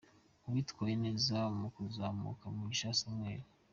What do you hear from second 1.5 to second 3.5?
mu kuzamuka: Mugisha Samuel.